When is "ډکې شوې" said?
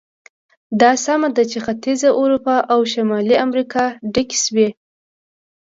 4.13-4.69